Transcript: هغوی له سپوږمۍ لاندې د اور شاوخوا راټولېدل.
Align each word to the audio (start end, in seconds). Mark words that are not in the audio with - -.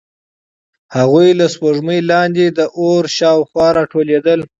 هغوی 0.97 1.29
له 1.39 1.45
سپوږمۍ 1.53 1.99
لاندې 2.11 2.45
د 2.57 2.59
اور 2.81 3.03
شاوخوا 3.17 3.67
راټولېدل. 3.77 4.39